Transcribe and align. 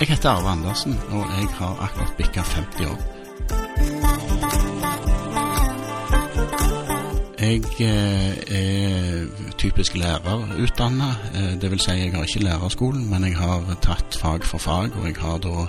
Jeg 0.00 0.08
heter 0.08 0.30
Arve 0.30 0.48
Andersen, 0.48 1.00
og 1.10 1.18
jeg 1.18 1.48
har 1.48 1.78
akkurat 1.82 2.14
bikka 2.16 2.40
50 2.40 2.86
år. 2.86 2.98
Jeg 7.40 7.62
eh, 7.80 8.36
er 8.48 9.26
typisk 9.58 9.96
lærerutdanna. 9.96 11.04
dvs. 11.34 11.60
det 11.60 11.70
vil 11.70 11.80
si, 11.80 11.90
jeg 11.90 12.12
har 12.12 12.22
ikke 12.22 12.44
lærerskolen, 12.44 13.10
men 13.10 13.24
jeg 13.24 13.36
har 13.36 13.78
tatt 13.82 14.18
fag 14.20 14.44
for 14.44 14.58
fag. 14.58 14.90
Og 15.00 15.06
jeg 15.06 15.16
har 15.18 15.38
da 15.38 15.66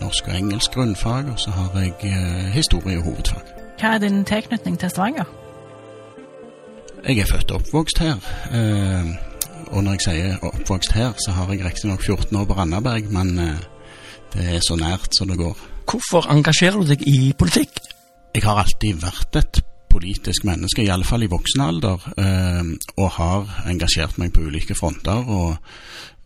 norsk 0.00 0.28
og 0.28 0.36
engelsk 0.36 0.70
grunnfag, 0.70 1.24
og 1.32 1.38
så 1.38 1.50
har 1.50 1.80
jeg 1.80 1.92
eh, 2.02 2.46
historie 2.52 2.98
og 2.98 3.04
hovedfag. 3.04 3.42
Hva 3.80 3.94
er 3.94 3.98
din 3.98 4.24
tilknytning 4.24 4.80
til 4.80 4.90
Stavanger? 4.90 5.24
Jeg 7.08 7.18
er 7.18 7.26
født 7.26 7.50
og 7.50 7.56
oppvokst 7.60 7.98
her. 7.98 8.16
Og 9.74 9.82
når 9.82 9.96
jeg 9.96 10.04
sier 10.04 10.42
oppvokst 10.46 10.92
her, 10.94 11.14
så 11.18 11.32
har 11.34 11.50
jeg 11.50 11.64
riktignok 11.64 12.02
14 12.02 12.36
år 12.38 12.46
på 12.46 12.54
Randaberg, 12.54 13.08
men 13.10 13.38
eh, 13.42 13.62
det 14.34 14.44
er 14.52 14.60
så 14.62 14.76
nært 14.78 15.16
som 15.18 15.30
det 15.30 15.38
går. 15.40 15.58
Hvorfor 15.90 16.28
engasjerer 16.30 16.78
du 16.78 16.92
deg 16.92 17.02
i 17.10 17.32
politikk? 17.38 17.80
Jeg 18.34 18.44
har 18.46 18.60
alltid 18.62 19.00
vært 19.02 19.38
et 19.40 19.60
politisk 19.90 20.46
menneske, 20.46 20.82
i 20.82 20.92
alle 20.94 21.06
fall 21.06 21.26
i 21.26 21.30
voksen 21.30 21.64
alder, 21.64 22.06
eh, 22.22 22.70
og 22.94 23.10
har 23.16 23.50
engasjert 23.70 24.18
meg 24.22 24.30
på 24.34 24.46
ulike 24.46 24.78
fronter. 24.78 25.26
Og 25.26 25.56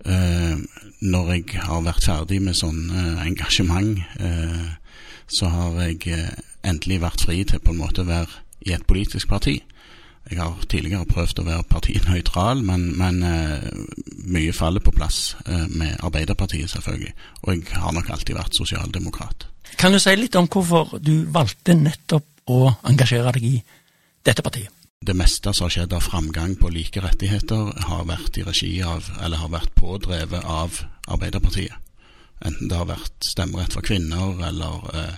eh, 0.05 0.61
når 1.09 1.33
jeg 1.39 1.65
har 1.65 1.89
vært 1.89 2.05
ferdig 2.05 2.43
med 2.45 2.59
sånn 2.59 2.85
engasjement, 3.25 3.97
så 5.29 5.49
har 5.53 5.81
jeg 5.87 6.29
endelig 6.67 7.01
vært 7.01 7.25
fri 7.25 7.43
til 7.49 7.61
på 7.65 7.73
en 7.73 7.81
måte 7.81 8.05
å 8.05 8.09
være 8.09 8.43
i 8.69 8.75
et 8.77 8.85
politisk 8.89 9.29
parti. 9.31 9.61
Jeg 10.29 10.41
har 10.43 10.57
tidligere 10.69 11.09
prøvd 11.09 11.41
å 11.41 11.47
være 11.47 11.67
partinøytral, 11.71 12.61
men, 12.67 12.91
men 13.01 13.23
eh, 13.25 13.69
mye 14.29 14.53
faller 14.53 14.85
på 14.85 14.93
plass 14.93 15.33
eh, 15.47 15.65
med 15.73 15.97
Arbeiderpartiet, 16.05 16.69
selvfølgelig. 16.73 17.15
Og 17.47 17.55
jeg 17.55 17.81
har 17.81 17.95
nok 17.97 18.11
alltid 18.13 18.37
vært 18.37 18.59
sosialdemokrat. 18.59 19.49
Kan 19.81 19.95
du 19.95 20.01
si 20.03 20.13
litt 20.17 20.37
om 20.37 20.49
hvorfor 20.51 20.99
du 21.01 21.23
valgte 21.33 21.77
nettopp 21.79 22.53
å 22.53 22.61
engasjere 22.89 23.33
deg 23.37 23.49
i 23.49 23.55
dette 24.27 24.45
partiet? 24.45 24.73
Det 25.01 25.15
meste 25.17 25.53
som 25.55 25.69
har 25.69 25.73
skjedd 25.73 25.95
av 25.95 26.05
framgang 26.05 26.57
på 26.59 26.71
like 26.75 27.01
rettigheter, 27.01 27.73
har 27.89 28.07
vært 28.09 28.41
i 28.41 28.45
regi 28.45 28.73
av, 28.83 29.07
eller 29.23 29.41
har 29.41 29.53
vært 29.53 29.77
pådrevet 29.79 30.45
av 30.45 30.83
Arbeiderpartiet. 31.09 31.77
Enten 32.45 32.71
det 32.71 32.77
har 32.79 32.87
vært 32.87 33.27
stemmerett 33.27 33.75
for 33.75 33.87
kvinner, 33.87 34.37
eller 34.47 34.85
eh, 34.93 35.15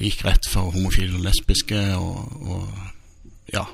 lik 0.00 0.22
rett 0.24 0.46
for 0.48 0.72
homofile 0.76 1.18
og 1.18 1.24
lesbiske, 1.26 1.80
og, 1.98 2.36
og 2.46 3.52
ja. 3.52 3.66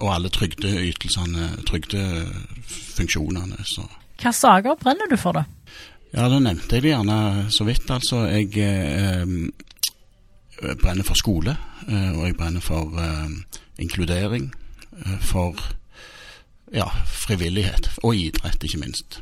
Og 0.00 0.08
alle 0.10 0.28
trygdeytelsene, 0.34 1.52
trygdefunksjonene. 1.68 3.58
Så. 3.64 3.84
Hva 4.18 4.32
saker 4.34 4.78
brenner 4.80 5.06
du 5.10 5.16
for, 5.20 5.38
da? 5.38 5.44
Ja, 6.14 6.26
da 6.32 6.38
nevnte 6.40 6.78
jeg 6.78 6.86
det 6.86 6.92
gjerne 6.94 7.18
så 7.52 7.66
vidt, 7.68 7.90
altså. 7.92 8.24
Jeg 8.32 8.48
eh, 8.64 9.24
brenner 10.82 11.06
for 11.06 11.14
skole, 11.20 11.54
eh, 11.86 12.10
og 12.16 12.24
jeg 12.26 12.36
brenner 12.40 12.64
for 12.64 12.96
eh, 12.98 13.60
inkludering. 13.78 14.50
eh, 15.04 15.18
For 15.20 15.54
ja, 16.74 16.88
frivillighet. 17.06 17.90
Og 18.02 18.16
idrett, 18.16 18.64
ikke 18.64 18.80
minst. 18.82 19.20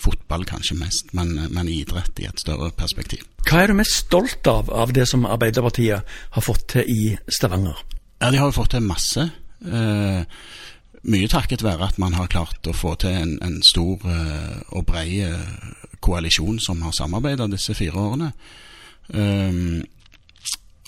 Fotball 0.00 0.46
kanskje 0.48 0.78
mest, 0.80 1.10
men, 1.12 1.34
men 1.52 1.68
idrett 1.68 2.22
i 2.22 2.28
et 2.30 2.40
større 2.40 2.70
perspektiv. 2.72 3.26
Hva 3.44 3.64
er 3.64 3.72
du 3.72 3.74
mest 3.76 3.98
stolt 4.06 4.46
av 4.48 4.70
av 4.72 4.92
det 4.96 5.08
som 5.08 5.26
Arbeiderpartiet 5.28 6.06
har 6.36 6.44
fått 6.44 6.68
til 6.76 6.88
i 6.88 7.16
Stavanger? 7.28 7.76
Ja, 8.20 8.30
de 8.30 8.36
har 8.36 8.50
jo 8.50 8.56
fått 8.56 8.74
til 8.74 8.84
masse. 8.84 9.30
Eh, 9.64 10.22
mye 11.08 11.28
takket 11.32 11.64
være 11.64 11.86
at 11.88 12.00
man 12.00 12.16
har 12.18 12.28
klart 12.28 12.66
å 12.68 12.76
få 12.76 12.94
til 13.00 13.16
en, 13.16 13.38
en 13.44 13.60
stor 13.64 14.04
eh, 14.04 14.58
og 14.76 14.84
bred 14.90 15.14
eh, 15.24 15.70
koalisjon 16.04 16.60
som 16.60 16.82
har 16.84 16.92
samarbeidet 16.96 17.48
disse 17.52 17.74
fire 17.76 17.96
årene. 17.96 18.30
Um, 19.10 19.80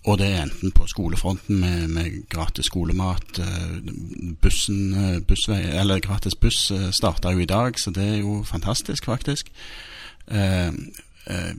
og 0.06 0.18
det 0.18 0.28
er 0.28 0.44
enten 0.44 0.70
på 0.74 0.86
skolefronten 0.90 1.58
med, 1.62 1.88
med 1.94 2.20
gratis 2.30 2.68
skolemat, 2.68 3.38
eh, 3.38 3.90
bussen, 4.42 5.22
bussvei, 5.28 5.60
eller 5.78 6.02
gratis 6.02 6.34
buss 6.34 6.72
starta 6.92 7.32
jo 7.32 7.42
i 7.42 7.48
dag, 7.48 7.78
så 7.78 7.94
det 7.94 8.08
er 8.08 8.16
jo 8.20 8.42
fantastisk, 8.46 9.06
faktisk. 9.08 9.52
Eh, 10.26 10.68
eh, 11.26 11.54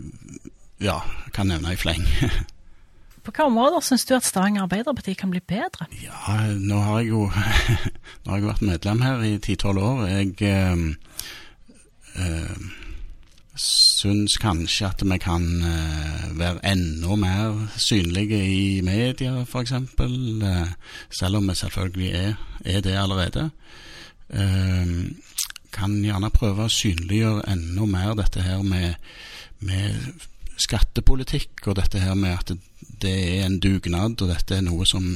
ja, 0.83 0.99
kan 1.33 1.47
nevne 1.47 1.73
i 1.73 1.79
fleng. 1.79 2.05
På 3.23 3.31
hvilke 3.31 3.43
områder 3.47 3.79
syns 3.79 4.03
du 4.05 4.15
at 4.17 4.25
Stavanger 4.27 4.65
Arbeiderparti 4.65 5.13
kan 5.15 5.31
bli 5.31 5.39
bedre? 5.47 5.87
Ja, 6.03 6.41
nå 6.59 6.79
har 6.83 6.99
jeg 6.99 7.13
jo 7.13 7.27
har 8.27 8.35
jeg 8.35 8.47
vært 8.49 8.65
medlem 8.67 9.03
her 9.05 9.23
i 9.23 9.37
ti-tolv 9.39 9.79
år. 9.79 10.01
Jeg 10.11 10.33
eh, 10.43 10.81
eh, 12.19 12.65
syns 13.55 14.35
kanskje 14.43 14.89
at 14.89 15.05
vi 15.07 15.17
kan 15.23 15.45
eh, 15.63 16.25
være 16.35 16.65
enda 16.73 17.15
mer 17.15 17.61
synlige 17.79 18.41
i 18.43 18.81
media, 18.83 19.37
f.eks. 19.47 19.71
Eh, 19.71 20.73
selv 21.09 21.39
om 21.39 21.47
vi 21.47 21.55
selvfølgelig 21.55 22.11
er, 22.11 22.35
er 22.65 22.81
det 22.81 22.97
allerede. 22.99 23.49
Eh, 24.29 24.93
kan 25.73 25.95
gjerne 26.03 26.33
prøve 26.33 26.67
å 26.67 26.75
synliggjøre 26.75 27.47
enda 27.55 27.87
mer 27.87 28.13
dette 28.19 28.43
her 28.43 28.61
med, 28.67 28.99
med 29.63 30.27
skattepolitikk, 30.57 31.67
og 31.67 31.77
dette 31.79 32.01
her 32.01 32.13
med 32.19 32.37
at 32.37 32.53
det 33.01 33.13
er 33.13 33.45
en 33.45 33.59
dugnad, 33.59 34.21
og 34.21 34.29
dette 34.29 34.57
er 34.57 34.65
noe 34.65 34.85
som 34.89 35.07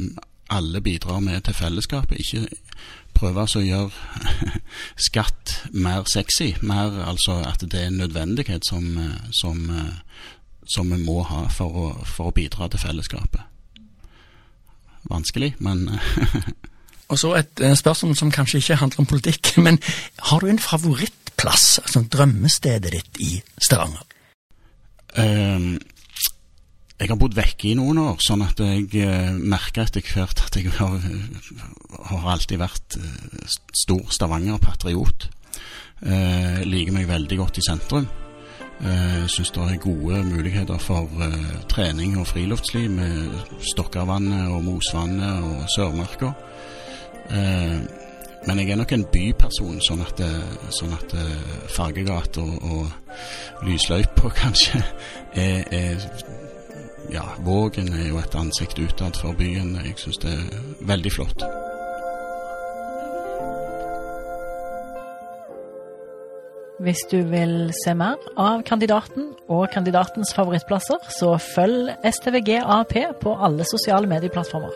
alle 0.49 0.81
bidrar 0.81 1.19
med 1.19 1.43
til 1.43 1.57
fellesskapet. 1.57 2.19
Ikke 2.19 2.47
prøve 3.17 3.43
å 3.43 3.63
gjøre 3.63 3.91
skatt 5.07 5.57
mer 5.73 6.07
sexy, 6.11 6.53
mer 6.61 7.01
altså 7.07 7.41
at 7.47 7.65
det 7.65 7.81
er 7.81 7.91
en 7.91 8.01
nødvendighet 8.03 8.65
som, 8.67 8.87
som, 9.31 9.67
som 10.65 10.93
vi 10.93 11.01
må 11.03 11.21
ha 11.27 11.45
for 11.51 11.83
å, 11.83 11.87
for 12.05 12.29
å 12.29 12.35
bidra 12.35 12.69
til 12.71 12.83
fellesskapet. 12.85 13.41
Vanskelig, 15.07 15.53
men 15.63 15.87
Og 17.07 17.19
så 17.19 17.29
et 17.39 17.61
eh, 17.63 17.75
spørsmål 17.75 18.15
som 18.19 18.31
kanskje 18.31 18.59
ikke 18.59 18.75
handler 18.81 18.99
om 18.99 19.05
politikk, 19.07 19.53
men 19.65 19.79
har 20.19 20.43
du 20.43 20.49
en 20.51 20.59
favorittplass, 20.59 21.79
altså 21.79 22.03
drømmestedet 22.03 22.91
ditt 22.91 23.21
i 23.23 23.29
Stavanger? 23.63 24.03
Ehm, 25.17 25.77
jeg 26.97 27.11
har 27.11 27.19
bodd 27.21 27.35
vekke 27.37 27.71
i 27.71 27.75
noen 27.77 27.99
år, 28.01 28.21
sånn 28.25 28.43
at 28.45 28.61
jeg 28.61 28.87
eh, 29.05 29.33
merker 29.37 29.85
etter 29.85 30.05
hvert 30.05 30.41
at 30.47 30.55
jeg 30.57 30.71
har, 30.79 30.95
har 32.09 32.29
alltid 32.33 32.61
vært 32.61 32.97
eh, 32.97 33.57
stor 33.83 34.07
Stavanger-patriot. 34.13 35.27
Eh, 36.01 36.63
liker 36.65 36.95
meg 36.95 37.09
veldig 37.09 37.37
godt 37.37 37.61
i 37.61 37.65
sentrum. 37.65 38.07
Eh, 38.77 39.23
Syns 39.29 39.53
det 39.53 39.61
er 39.61 39.79
gode 39.81 40.23
muligheter 40.25 40.81
for 40.81 41.09
eh, 41.25 41.53
trening 41.69 42.17
og 42.21 42.27
friluftsliv 42.29 42.89
med 42.93 43.55
stokkervannet 43.73 44.49
og 44.53 44.65
Mosvannet 44.65 45.45
og 45.45 45.69
Sørmarka. 45.73 46.33
Eh, 47.29 47.79
men 48.47 48.59
jeg 48.59 48.71
er 48.71 48.79
nok 48.79 48.91
en 48.95 49.05
byperson, 49.11 49.79
sånn 49.83 50.01
at, 50.05 50.17
det- 50.17 50.71
sånn 50.79 50.93
at 50.95 51.13
Fargegata 51.75 52.41
og, 52.41 52.63
og 52.63 53.65
lysløypa 53.67 54.29
kanskje 54.43 54.83
er, 55.35 55.63
er 55.71 56.09
Ja, 57.11 57.23
Vågen 57.39 57.87
er 57.95 58.09
jo 58.09 58.17
et 58.19 58.33
ansikt 58.35 58.79
utad 58.83 59.15
for 59.15 59.31
byen. 59.39 59.77
Jeg 59.85 59.93
syns 60.01 60.17
det 60.25 60.33
er 60.33 60.63
veldig 60.89 61.11
flott. 61.15 61.45
Hvis 66.83 66.99
du 67.11 67.17
vil 67.31 67.71
se 67.83 67.93
mer 67.97 68.19
av 68.37 68.61
kandidaten 68.67 69.31
og 69.49 69.65
kandidatens 69.73 70.33
favorittplasser, 70.37 70.99
så 71.09 71.31
følg 71.41 71.89
STVG 72.05 72.59
AP 72.61 72.93
på 73.23 73.33
alle 73.47 73.65
sosiale 73.65 74.09
medieplattformer. 74.11 74.75